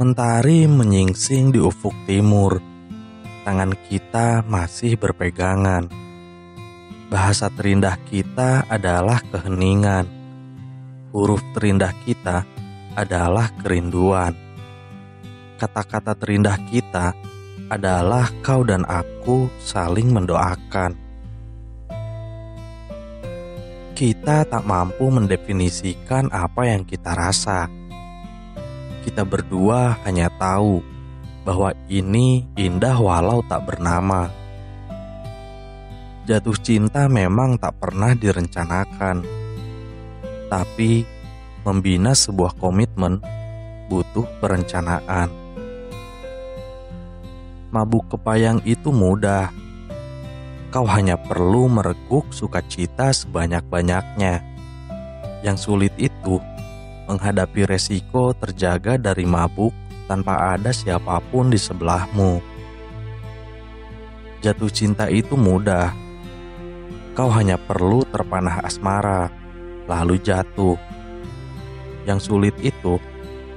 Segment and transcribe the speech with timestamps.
[0.00, 2.56] Mentari menyingsing di ufuk timur.
[3.44, 5.92] Tangan kita masih berpegangan.
[7.12, 10.08] Bahasa terindah kita adalah keheningan.
[11.12, 12.48] Huruf terindah kita
[12.96, 14.32] adalah kerinduan.
[15.60, 17.12] Kata-kata terindah kita
[17.68, 20.96] adalah kau dan aku saling mendoakan.
[23.92, 27.79] Kita tak mampu mendefinisikan apa yang kita rasa.
[29.00, 30.84] Kita berdua hanya tahu
[31.44, 34.28] bahwa ini indah walau tak bernama.
[36.28, 39.24] Jatuh cinta memang tak pernah direncanakan,
[40.52, 41.02] tapi
[41.64, 43.18] membina sebuah komitmen
[43.88, 45.32] butuh perencanaan.
[47.70, 49.50] Mabuk kepayang itu mudah.
[50.70, 54.42] Kau hanya perlu mereguk sukacita sebanyak-banyaknya.
[55.42, 56.38] Yang sulit itu
[57.10, 59.74] menghadapi resiko terjaga dari mabuk
[60.06, 62.38] tanpa ada siapa pun di sebelahmu.
[64.38, 65.90] Jatuh cinta itu mudah.
[67.18, 69.26] Kau hanya perlu terpanah asmara,
[69.90, 70.78] lalu jatuh.
[72.06, 73.02] Yang sulit itu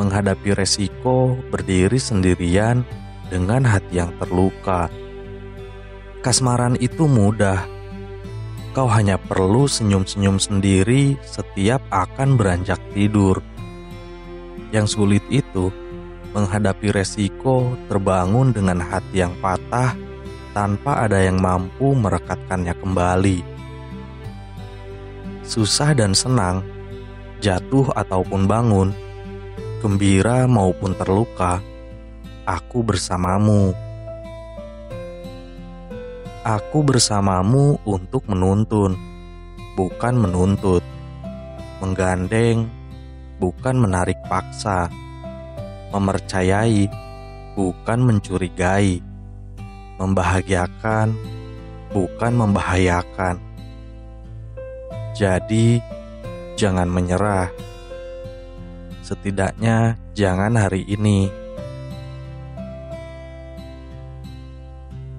[0.00, 2.80] menghadapi resiko berdiri sendirian
[3.28, 4.88] dengan hati yang terluka.
[6.24, 7.73] Kasmaran itu mudah.
[8.74, 13.38] Kau hanya perlu senyum-senyum sendiri setiap akan beranjak tidur.
[14.74, 15.70] Yang sulit itu
[16.34, 19.94] menghadapi resiko terbangun dengan hati yang patah
[20.50, 23.38] tanpa ada yang mampu merekatkannya kembali.
[25.46, 26.66] Susah dan senang,
[27.38, 28.90] jatuh ataupun bangun,
[29.86, 31.62] gembira maupun terluka,
[32.42, 33.70] aku bersamamu.
[36.44, 39.00] Aku bersamamu untuk menuntun,
[39.80, 40.84] bukan menuntut.
[41.80, 42.68] Menggandeng,
[43.40, 44.92] bukan menarik paksa.
[45.88, 46.92] Memercayai,
[47.56, 49.00] bukan mencurigai.
[49.96, 51.16] Membahagiakan,
[51.96, 53.40] bukan membahayakan.
[55.16, 55.80] Jadi,
[56.60, 57.48] jangan menyerah.
[59.00, 61.43] Setidaknya, jangan hari ini.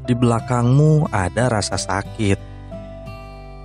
[0.06, 2.38] Di belakangmu ada rasa sakit.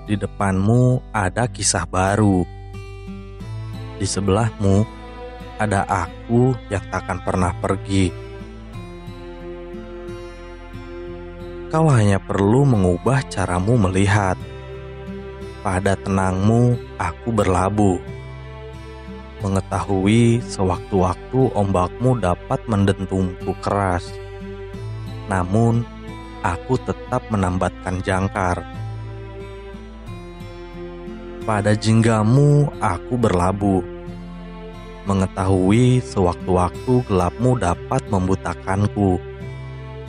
[0.08, 2.48] Di depanmu ada kisah baru.
[4.00, 4.88] Di sebelahmu
[5.60, 8.08] ada aku yang takkan pernah pergi.
[11.68, 14.40] Kau hanya perlu mengubah caramu melihat.
[15.60, 18.00] Pada tenangmu, aku berlabuh.
[19.44, 24.08] Mengetahui sewaktu-waktu ombakmu dapat mendentumku keras.
[25.28, 25.99] Namun,
[26.40, 28.64] aku tetap menambatkan jangkar.
[31.44, 33.82] Pada jinggamu aku berlabuh,
[35.04, 39.18] mengetahui sewaktu-waktu gelapmu dapat membutakanku.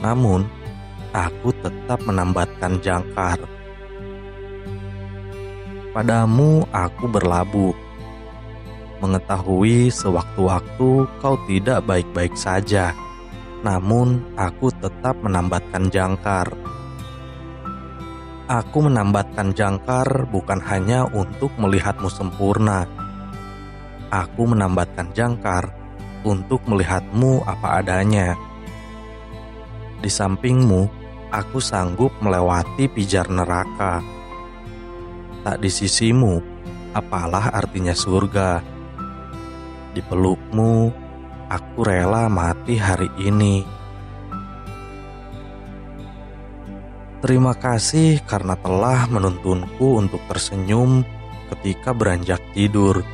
[0.00, 0.46] Namun,
[1.12, 3.40] aku tetap menambatkan jangkar.
[5.92, 7.76] Padamu aku berlabuh,
[9.04, 12.96] mengetahui sewaktu-waktu kau tidak baik-baik saja
[13.62, 16.50] namun aku tetap menambatkan jangkar.
[18.50, 22.84] Aku menambatkan jangkar bukan hanya untuk melihatmu sempurna.
[24.12, 25.72] Aku menambatkan jangkar
[26.26, 28.36] untuk melihatmu apa adanya.
[30.02, 30.90] Di sampingmu,
[31.30, 34.02] aku sanggup melewati pijar neraka.
[35.46, 36.42] Tak di sisimu,
[36.92, 38.60] apalah artinya surga.
[39.94, 41.01] Di pelukmu,
[41.52, 43.60] aku rela mati hari ini.
[47.20, 51.04] Terima kasih karena telah menuntunku untuk tersenyum
[51.52, 53.04] ketika beranjak tidur.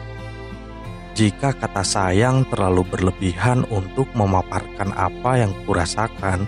[1.18, 6.46] Jika kata sayang terlalu berlebihan untuk memaparkan apa yang kurasakan,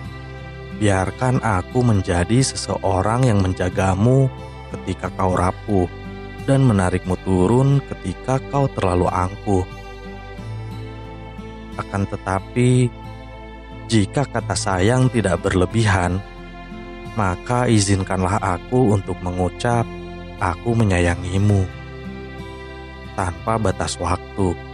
[0.79, 4.31] biarkan aku menjadi seseorang yang menjagamu
[4.71, 5.91] ketika kau rapuh
[6.47, 9.80] dan menarikmu turun ketika kau terlalu angkuh.
[11.79, 12.91] Akan tetapi,
[13.91, 16.19] jika kata sayang tidak berlebihan,
[17.19, 19.83] maka izinkanlah aku untuk mengucap,
[20.39, 21.67] "Aku menyayangimu."
[23.19, 24.70] Tanpa batas waktu.